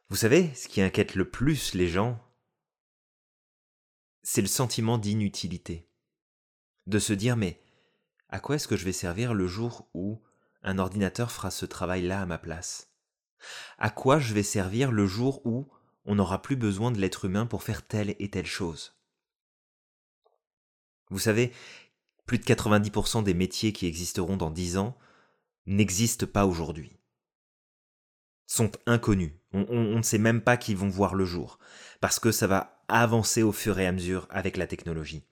Vous 0.10 0.16
savez, 0.16 0.54
ce 0.54 0.68
qui 0.68 0.82
inquiète 0.82 1.16
le 1.16 1.30
plus 1.30 1.74
les 1.74 1.88
gens, 1.88 2.20
c'est 4.22 4.42
le 4.42 4.48
sentiment 4.48 4.98
d'inutilité. 4.98 5.90
De 6.88 7.00
se 7.00 7.14
dire, 7.14 7.36
mais 7.36 7.62
à 8.30 8.40
quoi 8.40 8.56
est-ce 8.56 8.68
que 8.68 8.78
je 8.78 8.86
vais 8.86 8.94
servir 8.94 9.34
le 9.34 9.48
jour 9.48 9.88
où 9.94 10.22
un 10.62 10.80
ordinateur 10.80 11.32
fera 11.32 11.52
ce 11.52 11.66
travail-là 11.66 12.22
à 12.22 12.26
ma 12.26 12.38
place? 12.38 12.92
À 13.78 13.90
quoi 13.90 14.20
je 14.20 14.34
vais 14.34 14.44
servir 14.44 14.92
le 14.92 15.06
jour 15.06 15.46
où 15.46 15.70
on 16.06 16.16
n'aura 16.16 16.42
plus 16.42 16.56
besoin 16.56 16.92
de 16.92 17.00
l'être 17.00 17.26
humain 17.26 17.46
pour 17.46 17.64
faire 17.64 17.86
telle 17.86 18.16
et 18.20 18.30
telle 18.30 18.46
chose? 18.46 18.96
Vous 21.10 21.20
savez, 21.20 21.54
plus 22.26 22.40
de 22.40 22.44
90% 22.44 23.24
des 23.24 23.34
métiers 23.34 23.74
qui 23.74 23.86
existeront 23.86 24.38
dans 24.38 24.52
10 24.52 24.78
ans 24.78 24.98
n'existent 25.66 26.28
pas 26.28 26.46
aujourd'hui. 26.46 26.98
Sont 28.54 28.72
inconnus. 28.86 29.32
On, 29.52 29.98
ne 29.98 30.02
sait 30.04 30.20
même 30.20 30.42
pas 30.42 30.58
qu'ils 30.58 30.78
vont 30.78 30.88
voir 30.88 31.16
le 31.16 31.26
jour, 31.26 31.58
parce 32.02 32.20
que 32.20 32.32
ça 32.32 32.46
va 32.46 32.84
avancer 32.88 33.42
au 33.42 33.52
fur 33.52 33.80
et 33.80 33.88
à 33.88 33.92
mesure 33.92 34.28
avec 34.30 34.58
la 34.58 34.68
technologie. 34.68 35.26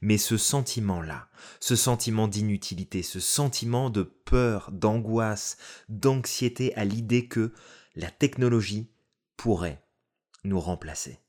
Mais 0.00 0.18
ce 0.18 0.36
sentiment-là, 0.36 1.28
ce 1.60 1.76
sentiment 1.76 2.26
d'inutilité, 2.26 3.04
ce 3.04 3.20
sentiment 3.20 3.90
de 3.90 4.02
peur, 4.02 4.72
d'angoisse, 4.72 5.56
d'anxiété 5.88 6.74
à 6.74 6.84
l'idée 6.84 7.28
que 7.28 7.52
la 7.94 8.10
technologie 8.10 8.90
pourrait 9.36 9.80
nous 10.42 10.58
remplacer. 10.58 11.20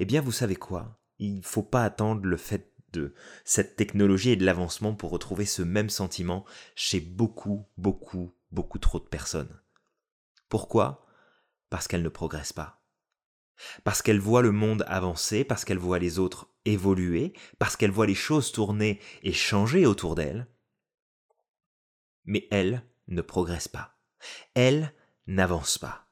Eh 0.00 0.04
bien, 0.04 0.20
vous 0.20 0.32
savez 0.32 0.56
quoi? 0.56 1.00
Il 1.20 1.36
ne 1.36 1.42
faut 1.42 1.62
pas 1.62 1.84
attendre 1.84 2.24
le 2.24 2.36
fait 2.36 2.72
de 2.92 3.14
cette 3.44 3.76
technologie 3.76 4.30
et 4.30 4.36
de 4.36 4.44
l'avancement 4.44 4.94
pour 4.94 5.10
retrouver 5.10 5.46
ce 5.46 5.62
même 5.62 5.90
sentiment 5.90 6.44
chez 6.74 6.98
beaucoup, 6.98 7.66
beaucoup, 7.76 8.34
beaucoup 8.50 8.80
trop 8.80 8.98
de 8.98 9.04
personnes. 9.04 9.60
Pourquoi? 10.48 11.06
Parce 11.70 11.88
qu'elles 11.88 12.02
ne 12.02 12.08
progressent 12.08 12.52
pas. 12.52 12.82
Parce 13.84 14.02
qu'elles 14.02 14.20
voient 14.20 14.42
le 14.42 14.52
monde 14.52 14.84
avancer, 14.88 15.44
parce 15.44 15.64
qu'elles 15.64 15.78
voient 15.78 15.98
les 15.98 16.18
autres 16.18 16.48
évoluer, 16.64 17.32
parce 17.58 17.76
qu'elles 17.76 17.90
voient 17.90 18.06
les 18.06 18.14
choses 18.14 18.52
tourner 18.52 19.00
et 19.22 19.32
changer 19.32 19.86
autour 19.86 20.14
d'elles. 20.14 20.46
Mais 22.24 22.46
elles 22.50 22.82
ne 23.08 23.22
progressent 23.22 23.68
pas. 23.68 23.98
Elles 24.54 24.92
n'avancent 25.26 25.78
pas. 25.78 26.08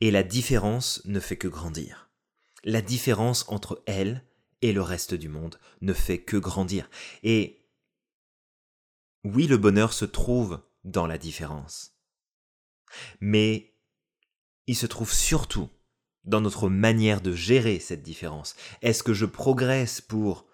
Et 0.00 0.10
la 0.10 0.22
différence 0.22 1.02
ne 1.04 1.20
fait 1.20 1.36
que 1.36 1.48
grandir. 1.48 2.10
La 2.62 2.80
différence 2.80 3.44
entre 3.48 3.82
elles 3.86 4.24
et 4.62 4.72
le 4.72 4.82
reste 4.82 5.14
du 5.14 5.28
monde 5.28 5.58
ne 5.80 5.92
fait 5.92 6.22
que 6.22 6.36
grandir. 6.36 6.88
Et 7.22 7.68
oui, 9.24 9.46
le 9.46 9.58
bonheur 9.58 9.92
se 9.92 10.04
trouve 10.04 10.62
dans 10.84 11.06
la 11.06 11.18
différence. 11.18 11.93
Mais 13.20 13.74
il 14.66 14.76
se 14.76 14.86
trouve 14.86 15.12
surtout 15.12 15.68
dans 16.24 16.40
notre 16.40 16.68
manière 16.68 17.20
de 17.20 17.32
gérer 17.32 17.78
cette 17.78 18.02
différence. 18.02 18.56
Est-ce 18.82 19.02
que 19.02 19.12
je 19.12 19.26
progresse 19.26 20.00
pour 20.00 20.46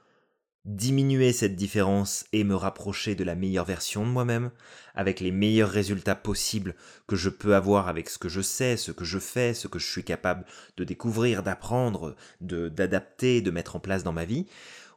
diminuer 0.64 1.32
cette 1.32 1.56
différence 1.56 2.26
et 2.32 2.44
me 2.44 2.54
rapprocher 2.54 3.14
de 3.14 3.24
la 3.24 3.34
meilleure 3.34 3.64
version 3.64 4.04
de 4.04 4.10
moi-même, 4.10 4.50
avec 4.94 5.20
les 5.20 5.30
meilleurs 5.30 5.70
résultats 5.70 6.14
possibles 6.14 6.74
que 7.06 7.16
je 7.16 7.30
peux 7.30 7.54
avoir 7.54 7.88
avec 7.88 8.10
ce 8.10 8.18
que 8.18 8.28
je 8.28 8.42
sais, 8.42 8.76
ce 8.76 8.92
que 8.92 9.04
je 9.04 9.18
fais, 9.18 9.54
ce 9.54 9.68
que 9.68 9.78
je 9.78 9.90
suis 9.90 10.04
capable 10.04 10.44
de 10.76 10.84
découvrir, 10.84 11.42
d'apprendre, 11.42 12.14
de 12.42 12.68
d'adapter, 12.68 13.40
de 13.40 13.50
mettre 13.50 13.76
en 13.76 13.80
place 13.80 14.04
dans 14.04 14.12
ma 14.12 14.26
vie, 14.26 14.46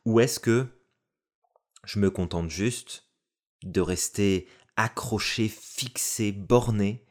ou 0.05 0.19
est-ce 0.19 0.39
que 0.39 0.67
je 1.85 1.99
me 1.99 2.09
contente 2.09 2.49
juste 2.49 3.05
de 3.63 3.79
rester 3.79 4.47
accroché, 4.75 5.47
fixé, 5.47 6.33
borné 6.33 7.05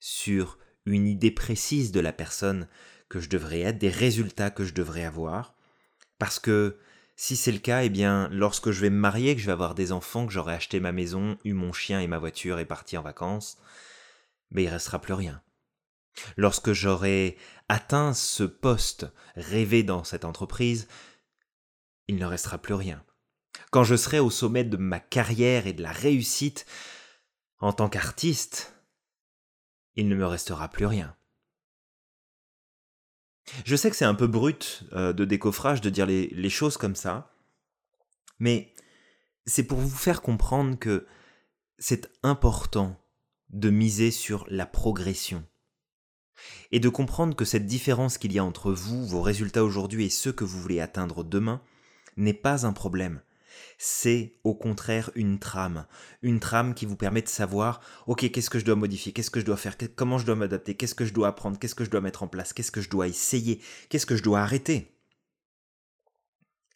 sur 0.00 0.58
une 0.86 1.06
idée 1.06 1.30
précise 1.30 1.92
de 1.92 2.00
la 2.00 2.12
personne 2.12 2.66
que 3.08 3.20
je 3.20 3.28
devrais 3.28 3.60
être, 3.60 3.78
des 3.78 3.88
résultats 3.90 4.50
que 4.50 4.64
je 4.64 4.74
devrais 4.74 5.04
avoir, 5.04 5.54
parce 6.18 6.38
que 6.38 6.78
si 7.16 7.36
c'est 7.36 7.52
le 7.52 7.58
cas, 7.58 7.82
eh 7.82 7.90
bien, 7.90 8.28
lorsque 8.32 8.70
je 8.70 8.80
vais 8.80 8.88
me 8.88 8.98
marier, 8.98 9.34
que 9.34 9.42
je 9.42 9.46
vais 9.46 9.52
avoir 9.52 9.74
des 9.74 9.92
enfants, 9.92 10.26
que 10.26 10.32
j'aurai 10.32 10.54
acheté 10.54 10.80
ma 10.80 10.90
maison, 10.90 11.36
eu 11.44 11.52
mon 11.52 11.72
chien 11.72 12.00
et 12.00 12.06
ma 12.06 12.18
voiture 12.18 12.58
et 12.58 12.64
parti 12.64 12.96
en 12.96 13.02
vacances, 13.02 13.58
ben, 14.50 14.64
il 14.64 14.68
restera 14.68 15.00
plus 15.00 15.12
rien. 15.12 15.42
Lorsque 16.36 16.72
j'aurai 16.72 17.36
atteint 17.68 18.14
ce 18.14 18.42
poste 18.42 19.06
rêvé 19.36 19.82
dans 19.82 20.02
cette 20.02 20.24
entreprise, 20.24 20.88
il 22.08 22.16
ne 22.16 22.24
restera 22.26 22.58
plus 22.58 22.74
rien. 22.74 23.04
Quand 23.70 23.84
je 23.84 23.96
serai 23.96 24.18
au 24.18 24.30
sommet 24.30 24.64
de 24.64 24.76
ma 24.76 24.98
carrière 24.98 25.66
et 25.66 25.72
de 25.72 25.82
la 25.82 25.92
réussite 25.92 26.66
en 27.58 27.72
tant 27.72 27.88
qu'artiste, 27.88 28.74
il 29.96 30.08
ne 30.08 30.14
me 30.14 30.26
restera 30.26 30.68
plus 30.68 30.86
rien. 30.86 31.16
Je 33.64 33.76
sais 33.76 33.90
que 33.90 33.96
c'est 33.96 34.04
un 34.04 34.14
peu 34.14 34.26
brut 34.26 34.84
euh, 34.92 35.12
de 35.12 35.24
décoffrage 35.24 35.80
de 35.80 35.90
dire 35.90 36.06
les, 36.06 36.50
choses 36.50 36.76
comme 36.76 36.94
ça, 36.94 37.34
mais 38.38 38.74
c'est 39.46 39.64
pour 39.64 39.78
vous 39.78 39.88
faire 39.88 40.22
comprendre 40.22 40.78
que 40.78 41.06
c'est 41.78 42.10
important 42.22 42.96
de 43.48 43.70
miser 43.70 44.10
sur 44.10 44.44
la 44.48 44.66
progression 44.66 45.44
et 46.70 46.80
de 46.80 46.88
comprendre 46.88 47.34
que 47.34 47.44
cette 47.44 47.66
différence 47.66 48.16
qu'il 48.16 48.32
y 48.32 48.38
a 48.38 48.44
entre 48.44 48.72
vous, 48.72 49.06
vos 49.06 49.22
résultats 49.22 49.64
aujourd'hui 49.64 50.06
et 50.06 50.10
ceux 50.10 50.32
que 50.32 50.44
vous 50.44 50.60
voulez 50.60 50.80
atteindre 50.80 51.24
demain 51.24 51.60
n'est 52.16 52.34
pas 52.34 52.66
un 52.66 52.72
problème, 52.72 53.20
c'est 53.82 54.38
au 54.44 54.54
contraire 54.54 55.10
une 55.14 55.38
trame. 55.38 55.86
Une 56.20 56.38
trame 56.38 56.74
qui 56.74 56.84
vous 56.84 56.96
permet 56.96 57.22
de 57.22 57.28
savoir, 57.28 57.80
ok, 58.06 58.30
qu'est-ce 58.30 58.50
que 58.50 58.58
je 58.58 58.66
dois 58.66 58.76
modifier, 58.76 59.14
qu'est-ce 59.14 59.30
que 59.30 59.40
je 59.40 59.46
dois 59.46 59.56
faire, 59.56 59.78
comment 59.96 60.18
je 60.18 60.26
dois 60.26 60.34
m'adapter, 60.34 60.76
qu'est-ce 60.76 60.94
que 60.94 61.06
je 61.06 61.14
dois 61.14 61.28
apprendre, 61.28 61.58
qu'est-ce 61.58 61.74
que 61.74 61.86
je 61.86 61.90
dois 61.90 62.02
mettre 62.02 62.22
en 62.22 62.28
place, 62.28 62.52
qu'est-ce 62.52 62.70
que 62.70 62.82
je 62.82 62.90
dois 62.90 63.08
essayer, 63.08 63.62
qu'est-ce 63.88 64.04
que 64.04 64.16
je 64.16 64.22
dois 64.22 64.40
arrêter. 64.40 64.94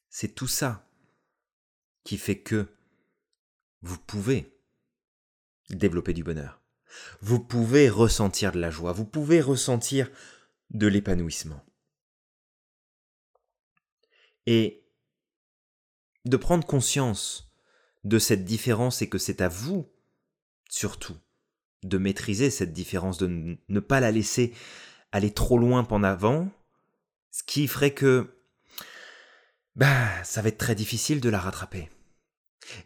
C'est 0.09 0.35
tout 0.35 0.47
ça 0.47 0.89
qui 2.05 2.17
fait 2.17 2.39
que 2.39 2.69
vous 3.83 3.99
pouvez 3.99 4.59
développer 5.69 6.15
du 6.15 6.25
bonheur. 6.25 6.63
Vous 7.21 7.39
pouvez 7.39 7.91
ressentir 7.91 8.51
de 8.51 8.61
la 8.61 8.71
joie, 8.71 8.93
vous 8.93 9.05
pouvez 9.05 9.43
ressentir 9.43 10.11
de 10.71 10.87
l'épanouissement. 10.87 11.63
Et 14.47 14.84
de 16.25 16.37
prendre 16.37 16.67
conscience 16.67 17.53
de 18.05 18.19
cette 18.19 18.45
différence 18.45 19.03
et 19.03 19.09
que 19.09 19.19
c'est 19.19 19.41
à 19.41 19.49
vous, 19.49 19.91
surtout, 20.69 21.17
de 21.83 21.99
maîtriser 21.99 22.51
cette 22.51 22.73
différence, 22.73 23.19
de 23.19 23.59
ne 23.69 23.81
pas 23.81 24.01
la 24.01 24.11
laisser 24.11 24.55
aller 25.13 25.33
trop 25.33 25.59
loin 25.59 25.87
en 25.91 26.03
avant, 26.03 26.51
ce 27.31 27.43
qui 27.43 27.67
ferait 27.69 27.95
que 27.95 28.37
bah 29.77 30.23
ça 30.23 30.41
va 30.41 30.49
être 30.49 30.59
très 30.59 30.75
difficile 30.75 31.21
de 31.21 31.29
la 31.29 31.41
rattraper. 31.41 31.91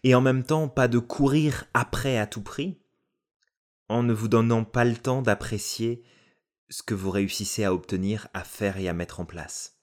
Et 0.02 0.14
en 0.14 0.21
même 0.21 0.45
temps, 0.45 0.68
pas 0.68 0.88
de 0.88 0.99
courir 0.99 1.64
après 1.75 2.18
à 2.18 2.26
tout 2.26 2.42
prix, 2.42 2.78
en 3.88 4.02
ne 4.02 4.12
vous 4.12 4.28
donnant 4.28 4.64
pas 4.64 4.85
le 4.85 4.97
temps 4.97 5.23
d'apprécier 5.23 6.02
ce 6.68 6.83
que 6.83 6.95
vous 6.95 7.11
réussissez 7.11 7.64
à 7.64 7.73
obtenir, 7.73 8.28
à 8.35 8.45
faire 8.45 8.76
et 8.78 8.88
à 8.88 8.92
mettre 8.92 9.21
en 9.21 9.25
place. 9.25 9.78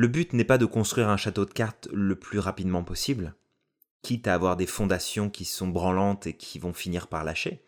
Le 0.00 0.08
but 0.08 0.32
n'est 0.32 0.44
pas 0.44 0.56
de 0.56 0.64
construire 0.64 1.10
un 1.10 1.18
château 1.18 1.44
de 1.44 1.52
cartes 1.52 1.86
le 1.92 2.18
plus 2.18 2.38
rapidement 2.38 2.82
possible, 2.82 3.34
quitte 4.00 4.28
à 4.28 4.32
avoir 4.32 4.56
des 4.56 4.64
fondations 4.64 5.28
qui 5.28 5.44
sont 5.44 5.68
branlantes 5.68 6.26
et 6.26 6.32
qui 6.32 6.58
vont 6.58 6.72
finir 6.72 7.06
par 7.06 7.22
lâcher. 7.22 7.62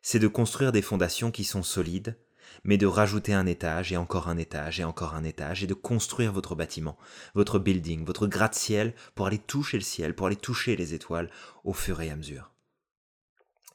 C'est 0.00 0.18
de 0.18 0.28
construire 0.28 0.72
des 0.72 0.80
fondations 0.80 1.30
qui 1.30 1.44
sont 1.44 1.62
solides, 1.62 2.16
mais 2.64 2.78
de 2.78 2.86
rajouter 2.86 3.34
un 3.34 3.44
étage 3.44 3.92
et 3.92 3.98
encore 3.98 4.30
un 4.30 4.38
étage 4.38 4.80
et 4.80 4.84
encore 4.84 5.14
un 5.14 5.24
étage 5.24 5.62
et 5.62 5.66
de 5.66 5.74
construire 5.74 6.32
votre 6.32 6.54
bâtiment, 6.54 6.96
votre 7.34 7.58
building, 7.58 8.02
votre 8.06 8.26
gratte-ciel 8.26 8.94
pour 9.14 9.26
aller 9.26 9.36
toucher 9.36 9.76
le 9.76 9.84
ciel, 9.84 10.14
pour 10.14 10.28
aller 10.28 10.36
toucher 10.36 10.74
les 10.74 10.94
étoiles 10.94 11.30
au 11.64 11.74
fur 11.74 12.00
et 12.00 12.08
à 12.08 12.16
mesure. 12.16 12.50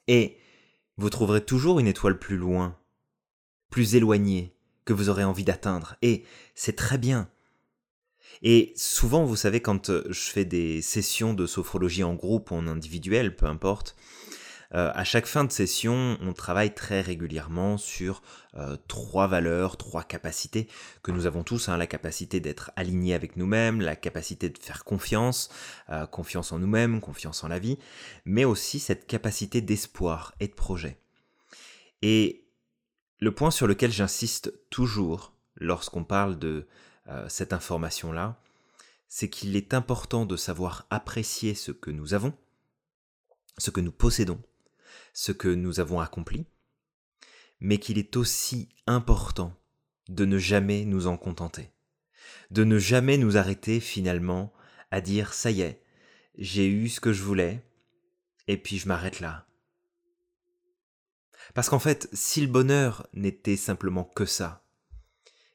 Et 0.08 0.40
vous 0.98 1.12
trouverez 1.12 1.46
toujours 1.46 1.80
une 1.80 1.86
étoile 1.86 2.18
plus 2.18 2.38
loin, 2.38 2.76
plus 3.70 3.94
éloignée, 3.94 4.58
que 4.84 4.94
vous 4.94 5.10
aurez 5.10 5.26
envie 5.26 5.44
d'atteindre. 5.44 5.96
Et 6.02 6.24
c'est 6.56 6.76
très 6.76 6.98
bien. 6.98 7.30
Et 8.42 8.74
souvent, 8.76 9.26
vous 9.26 9.36
savez, 9.36 9.62
quand 9.62 9.90
euh, 9.90 10.04
je 10.10 10.30
fais 10.30 10.46
des 10.46 10.82
sessions 10.82 11.34
de 11.34 11.46
sophrologie 11.46 12.04
en 12.04 12.14
groupe 12.14 12.52
ou 12.52 12.56
en 12.56 12.68
individuel, 12.68 13.36
peu 13.36 13.46
importe, 13.46 13.96
euh, 14.74 14.92
à 14.94 15.04
chaque 15.06 15.28
fin 15.28 15.46
de 15.46 15.52
session, 15.52 16.18
on 16.22 16.34
travaille 16.34 16.74
très 16.74 17.00
régulièrement 17.02 17.78
sur 17.78 18.22
euh, 18.56 18.76
trois 18.88 19.28
valeurs, 19.28 19.78
trois 19.78 20.04
capacités 20.04 20.68
que 21.04 21.12
nous 21.12 21.26
avons 21.26 21.44
tous. 21.44 21.70
Hein, 21.70 21.78
la 21.78 21.88
capacité 21.88 22.40
d'être 22.40 22.72
aligné 22.76 23.14
avec 23.14 23.38
nous-mêmes, 23.38 23.80
la 23.80 23.96
capacité 23.96 24.50
de 24.50 24.58
faire 24.58 24.84
confiance, 24.84 25.50
confiance 26.12 26.52
en 26.52 26.60
nous-mêmes, 26.60 27.00
confiance 27.00 27.44
en 27.44 27.48
la 27.48 27.60
vie, 27.60 27.78
mais 28.26 28.44
aussi 28.44 28.80
cette 28.80 29.08
capacité 29.08 29.62
d'espoir 29.62 30.36
et 30.42 30.48
de 30.48 30.54
projet. 30.54 30.98
Et 32.02 32.48
le 33.20 33.34
point 33.34 33.52
sur 33.52 33.68
lequel 33.68 33.92
j'insiste 33.92 34.54
toujours 34.70 35.34
lorsqu'on 35.56 36.04
parle 36.04 36.38
de 36.38 36.68
cette 37.30 37.54
information-là, 37.54 38.40
c'est 39.08 39.30
qu'il 39.30 39.56
est 39.56 39.74
important 39.74 40.26
de 40.26 40.36
savoir 40.36 40.86
apprécier 40.90 41.56
ce 41.56 41.72
que 41.72 41.92
nous 41.92 42.14
avons, 42.14 42.34
ce 43.58 43.72
que 43.72 43.82
nous 43.82 43.92
possédons, 43.92 44.42
ce 45.14 45.32
que 45.32 45.48
nous 45.48 45.80
avons 45.80 46.00
accompli, 46.00 46.46
mais 47.60 47.80
qu'il 47.80 47.98
est 47.98 48.18
aussi 48.18 48.70
important 48.86 49.56
de 50.10 50.26
ne 50.26 50.38
jamais 50.38 50.86
nous 50.86 51.08
en 51.08 51.18
contenter, 51.18 51.72
de 52.52 52.64
ne 52.64 52.78
jamais 52.78 53.18
nous 53.18 53.38
arrêter 53.38 53.80
finalement 53.80 54.54
à 54.92 55.02
dire 55.02 55.34
ça 55.34 55.52
y 55.52 55.62
est, 55.62 55.82
j'ai 56.38 56.68
eu 56.68 56.88
ce 56.90 57.00
que 57.00 57.14
je 57.14 57.24
voulais, 57.24 57.66
et 58.48 58.58
puis 58.58 58.78
je 58.78 58.88
m'arrête 58.88 59.20
là. 59.20 59.48
Parce 61.54 61.70
qu'en 61.70 61.80
fait, 61.80 62.10
si 62.14 62.42
le 62.42 62.48
bonheur 62.48 63.08
n'était 63.14 63.58
simplement 63.58 64.04
que 64.04 64.26
ça, 64.26 64.66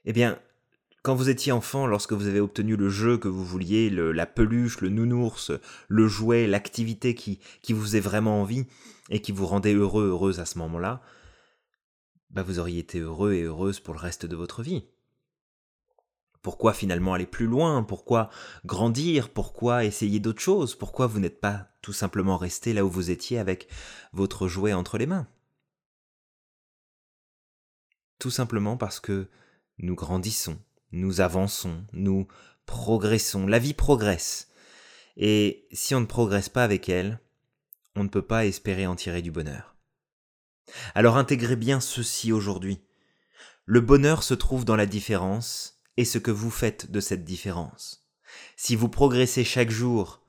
eh 0.05 0.13
bien, 0.13 0.41
quand 1.03 1.17
vous 1.17 1.29
étiez 1.29 1.51
enfant, 1.51 1.87
lorsque 1.87 2.13
vous 2.13 2.29
avez 2.29 2.41
obtenu 2.41 2.77
le 2.77 2.89
jeu 2.89 3.19
que 3.19 3.29
vous 3.29 3.45
vouliez, 3.45 3.91
la 3.91 4.27
peluche, 4.27 4.81
le 4.81 4.89
nounours, 4.89 5.51
le 5.89 6.07
jouet, 6.07 6.47
l'activité 6.47 7.15
qui, 7.15 7.41
vous 7.71 7.83
faisait 7.83 8.01
vraiment 8.01 8.41
envie 8.41 8.67
et 9.11 9.21
qui 9.21 9.33
vous 9.33 9.47
rendait 9.47 9.75
heureux, 9.75 10.07
heureuse 10.09 10.39
à 10.39 10.47
ce 10.47 10.59
moment-là, 10.59 11.03
bah 12.31 12.45
vous 12.45 12.61
auriez 12.61 12.79
été 12.79 13.01
heureux 13.01 13.33
et 13.33 13.43
heureuse 13.43 13.81
pour 13.81 13.95
le 13.95 14.01
reste 14.01 14.27
de 14.27 14.37
votre 14.37 14.63
vie. 14.63 14.85
Pourquoi 16.41 16.73
finalement 16.73 17.15
aller 17.15 17.27
plus 17.27 17.47
loin? 17.47 17.83
Pourquoi 17.83 18.31
grandir? 18.65 19.29
Pourquoi 19.29 19.85
essayer 19.85 20.19
d'autres 20.19 20.41
choses? 20.41 20.75
Pourquoi 20.75 21.07
vous 21.07 21.21
n'êtes 21.21 21.41
pas 21.41 21.69
tout 21.83 21.93
simplement 21.93 22.37
resté 22.37 22.73
là 22.73 22.85
où 22.85 22.91
vous 22.91 23.11
étiez 23.11 23.39
avec 23.39 23.69
votre 24.13 24.49
jouet 24.49 24.73
entre 24.73 24.99
les 24.99 25.07
mains? 25.07 25.27
Tout 28.19 28.31
simplement 28.31 28.77
parce 28.77 28.99
que 28.99 29.29
nous 29.79 29.95
grandissons, 29.95 30.59
nous 30.93 31.21
avançons, 31.21 31.85
nous 31.93 32.29
progressons, 32.67 33.47
la 33.47 33.59
vie 33.59 33.75
progresse. 33.75 34.49
Et 35.17 35.67
si 35.73 35.95
on 35.95 36.01
ne 36.01 36.07
progresse 36.07 36.49
pas 36.49 36.65
avec 36.65 36.89
elle, 36.89 37.21
on 37.97 38.05
ne 38.05 38.09
peut 38.09 38.23
pas 38.23 38.47
espérer 38.47 38.87
en 38.87 38.97
tirer 38.97 39.23
du 39.23 39.31
bonheur. 39.31 39.77
Alors 40.95 41.17
intégrez 41.17 41.57
bien 41.57 41.81
ceci 41.81 42.33
aujourd'hui. 42.33 42.81
Le 43.65 43.81
bonheur 43.81 44.23
se 44.23 44.35
trouve 44.35 44.65
dans 44.65 44.77
la 44.77 44.87
différence 44.87 45.81
et 45.97 46.05
ce 46.05 46.19
que 46.19 46.31
vous 46.31 46.51
faites 46.51 46.91
de 46.91 47.01
cette 47.01 47.25
différence. 47.25 48.09
Si 48.57 48.77
vous 48.77 48.89
progressez 48.89 49.45
chaque 49.45 49.71
jour 49.71 50.22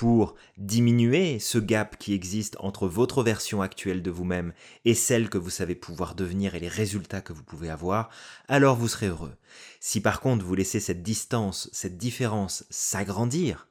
pour 0.00 0.34
diminuer 0.56 1.38
ce 1.38 1.58
gap 1.58 1.98
qui 1.98 2.14
existe 2.14 2.56
entre 2.60 2.88
votre 2.88 3.22
version 3.22 3.60
actuelle 3.60 4.02
de 4.02 4.10
vous-même 4.10 4.54
et 4.86 4.94
celle 4.94 5.28
que 5.28 5.36
vous 5.36 5.50
savez 5.50 5.74
pouvoir 5.74 6.14
devenir 6.14 6.54
et 6.54 6.58
les 6.58 6.68
résultats 6.68 7.20
que 7.20 7.34
vous 7.34 7.44
pouvez 7.44 7.68
avoir, 7.68 8.08
alors 8.48 8.76
vous 8.76 8.88
serez 8.88 9.08
heureux. 9.08 9.36
Si 9.78 10.00
par 10.00 10.22
contre 10.22 10.42
vous 10.42 10.54
laissez 10.54 10.80
cette 10.80 11.02
distance, 11.02 11.68
cette 11.74 11.98
différence 11.98 12.64
s'agrandir, 12.70 13.68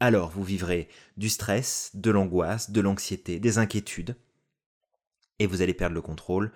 alors 0.00 0.30
vous 0.30 0.42
vivrez 0.42 0.88
du 1.18 1.28
stress, 1.28 1.90
de 1.92 2.10
l'angoisse, 2.10 2.70
de 2.70 2.80
l'anxiété, 2.80 3.38
des 3.38 3.58
inquiétudes, 3.58 4.16
et 5.38 5.46
vous 5.46 5.60
allez 5.60 5.74
perdre 5.74 5.96
le 5.96 6.00
contrôle 6.00 6.50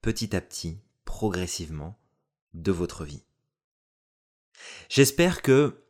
petit 0.00 0.34
à 0.34 0.40
petit, 0.40 0.78
progressivement, 1.04 1.98
de 2.54 2.72
votre 2.72 3.04
vie. 3.04 3.24
J'espère 4.88 5.42
que, 5.42 5.82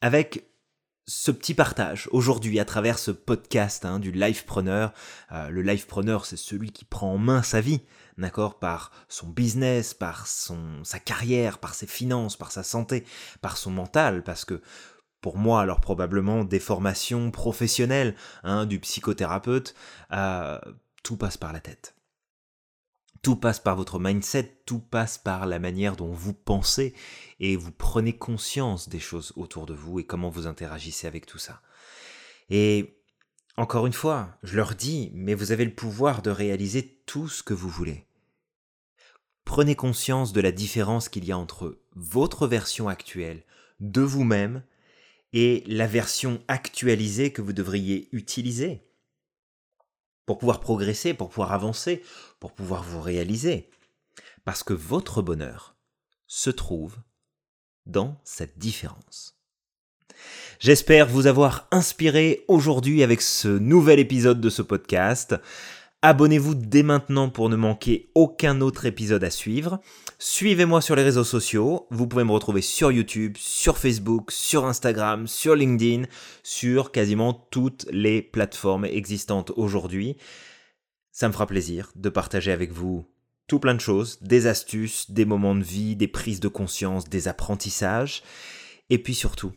avec 0.00 0.49
ce 1.06 1.30
petit 1.30 1.54
partage 1.54 2.08
aujourd'hui 2.12 2.60
à 2.60 2.64
travers 2.64 2.98
ce 2.98 3.10
podcast 3.10 3.84
hein, 3.84 3.98
du 3.98 4.12
lifepreneur, 4.12 4.92
euh, 5.32 5.48
le 5.48 5.62
lifepreneur 5.62 6.24
c'est 6.24 6.36
celui 6.36 6.70
qui 6.70 6.84
prend 6.84 7.14
en 7.14 7.18
main 7.18 7.42
sa 7.42 7.60
vie, 7.60 7.80
d'accord, 8.18 8.58
par 8.58 8.92
son 9.08 9.28
business, 9.28 9.94
par 9.94 10.26
son 10.26 10.84
sa 10.84 10.98
carrière, 10.98 11.58
par 11.58 11.74
ses 11.74 11.86
finances, 11.86 12.36
par 12.36 12.52
sa 12.52 12.62
santé, 12.62 13.04
par 13.40 13.56
son 13.56 13.70
mental, 13.70 14.22
parce 14.22 14.44
que 14.44 14.60
pour 15.20 15.36
moi, 15.36 15.60
alors 15.60 15.80
probablement 15.80 16.44
des 16.44 16.60
formations 16.60 17.30
professionnelles, 17.30 18.14
hein, 18.42 18.64
du 18.64 18.80
psychothérapeute, 18.80 19.74
euh, 20.12 20.58
tout 21.02 21.16
passe 21.16 21.36
par 21.36 21.52
la 21.52 21.60
tête. 21.60 21.94
Tout 23.22 23.36
passe 23.36 23.60
par 23.60 23.76
votre 23.76 23.98
mindset, 23.98 24.62
tout 24.64 24.78
passe 24.78 25.18
par 25.18 25.46
la 25.46 25.58
manière 25.58 25.96
dont 25.96 26.12
vous 26.12 26.32
pensez 26.32 26.94
et 27.38 27.56
vous 27.56 27.72
prenez 27.72 28.16
conscience 28.16 28.88
des 28.88 28.98
choses 28.98 29.32
autour 29.36 29.66
de 29.66 29.74
vous 29.74 30.00
et 30.00 30.04
comment 30.04 30.30
vous 30.30 30.46
interagissez 30.46 31.06
avec 31.06 31.26
tout 31.26 31.38
ça. 31.38 31.60
Et 32.48 32.96
encore 33.56 33.86
une 33.86 33.92
fois, 33.92 34.38
je 34.42 34.56
leur 34.56 34.74
dis, 34.74 35.10
mais 35.12 35.34
vous 35.34 35.52
avez 35.52 35.66
le 35.66 35.74
pouvoir 35.74 36.22
de 36.22 36.30
réaliser 36.30 37.02
tout 37.04 37.28
ce 37.28 37.42
que 37.42 37.52
vous 37.52 37.68
voulez. 37.68 38.06
Prenez 39.44 39.74
conscience 39.74 40.32
de 40.32 40.40
la 40.40 40.52
différence 40.52 41.08
qu'il 41.08 41.24
y 41.26 41.32
a 41.32 41.38
entre 41.38 41.78
votre 41.94 42.46
version 42.46 42.88
actuelle 42.88 43.44
de 43.80 44.00
vous-même 44.00 44.62
et 45.32 45.62
la 45.66 45.86
version 45.86 46.42
actualisée 46.48 47.32
que 47.32 47.42
vous 47.42 47.52
devriez 47.52 48.08
utiliser 48.12 48.86
pour 50.26 50.38
pouvoir 50.38 50.60
progresser, 50.60 51.12
pour 51.12 51.28
pouvoir 51.28 51.52
avancer, 51.52 52.02
pour 52.40 52.52
pouvoir 52.52 52.82
vous 52.82 53.00
réaliser. 53.00 53.68
Parce 54.44 54.62
que 54.62 54.72
votre 54.72 55.22
bonheur 55.22 55.76
se 56.26 56.50
trouve 56.50 56.96
dans 57.86 58.20
cette 58.24 58.58
différence. 58.58 59.36
J'espère 60.58 61.06
vous 61.06 61.26
avoir 61.26 61.68
inspiré 61.70 62.44
aujourd'hui 62.48 63.02
avec 63.02 63.22
ce 63.22 63.48
nouvel 63.48 63.98
épisode 63.98 64.40
de 64.40 64.50
ce 64.50 64.62
podcast. 64.62 65.36
Abonnez-vous 66.02 66.54
dès 66.54 66.82
maintenant 66.82 67.28
pour 67.28 67.50
ne 67.50 67.56
manquer 67.56 68.10
aucun 68.14 68.62
autre 68.62 68.86
épisode 68.86 69.22
à 69.22 69.30
suivre. 69.30 69.80
Suivez-moi 70.18 70.80
sur 70.80 70.96
les 70.96 71.02
réseaux 71.02 71.24
sociaux. 71.24 71.86
Vous 71.90 72.06
pouvez 72.06 72.24
me 72.24 72.32
retrouver 72.32 72.62
sur 72.62 72.90
YouTube, 72.90 73.36
sur 73.38 73.76
Facebook, 73.76 74.30
sur 74.30 74.64
Instagram, 74.64 75.26
sur 75.26 75.54
LinkedIn, 75.54 76.04
sur 76.42 76.90
quasiment 76.90 77.34
toutes 77.50 77.86
les 77.90 78.22
plateformes 78.22 78.86
existantes 78.86 79.52
aujourd'hui. 79.56 80.16
Ça 81.12 81.28
me 81.28 81.32
fera 81.32 81.46
plaisir 81.46 81.92
de 81.96 82.08
partager 82.08 82.52
avec 82.52 82.72
vous 82.72 83.06
tout 83.46 83.58
plein 83.58 83.74
de 83.74 83.80
choses, 83.80 84.18
des 84.20 84.46
astuces, 84.46 85.10
des 85.10 85.24
moments 85.24 85.56
de 85.56 85.64
vie, 85.64 85.96
des 85.96 86.06
prises 86.06 86.38
de 86.38 86.46
conscience, 86.46 87.08
des 87.08 87.26
apprentissages. 87.26 88.22
Et 88.90 88.98
puis 88.98 89.14
surtout, 89.14 89.52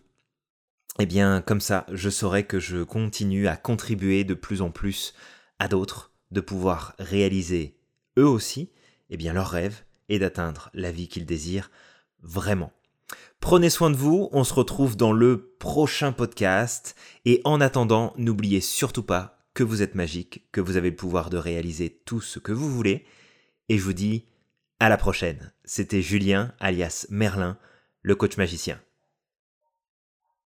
eh 1.00 1.06
bien, 1.06 1.42
comme 1.42 1.62
ça, 1.62 1.86
je 1.92 2.10
saurai 2.10 2.46
que 2.46 2.60
je 2.60 2.82
continue 2.82 3.48
à 3.48 3.56
contribuer 3.56 4.24
de 4.24 4.34
plus 4.34 4.64
en 4.64 4.72
plus 4.72 5.14
à 5.60 5.68
d'autres 5.68 6.12
de 6.32 6.42
pouvoir 6.42 6.96
réaliser 6.98 7.78
eux 8.18 8.28
aussi 8.28 8.72
eh 9.12 9.18
bien, 9.18 9.34
leur 9.34 9.50
rêve 9.50 9.84
et 10.10 10.18
d'atteindre 10.18 10.72
la 10.74 10.92
vie 10.92 11.08
qu'ils 11.08 11.28
désirent 11.28 11.70
vraiment. 12.24 12.72
Prenez 13.40 13.70
soin 13.70 13.92
de 13.92 13.96
vous, 13.96 14.30
on 14.32 14.44
se 14.44 14.56
retrouve 14.56 14.98
dans 14.98 15.12
le 15.12 15.56
prochain 15.60 16.12
podcast 16.12 16.96
et 17.26 17.42
en 17.44 17.62
attendant, 17.62 18.14
n'oubliez 18.18 18.60
surtout 18.60 19.04
pas 19.04 19.43
que 19.54 19.64
vous 19.64 19.82
êtes 19.82 19.96
magique, 19.96 20.48
que 20.52 20.62
vous 20.62 20.78
avez 20.78 20.90
le 20.90 20.96
pouvoir 20.96 21.30
de 21.30 21.38
réaliser 21.38 22.02
tout 22.06 22.22
ce 22.22 22.40
que 22.40 22.52
vous 22.52 22.72
voulez 22.72 23.06
et 23.70 23.78
je 23.78 23.84
vous 23.84 23.94
dis 23.94 24.26
à 24.80 24.90
la 24.90 24.98
prochaine. 24.98 25.54
C'était 25.64 26.02
Julien 26.02 26.54
alias 26.60 27.06
Merlin, 27.10 27.58
le 28.02 28.16
coach 28.16 28.38
magicien. 28.38 28.82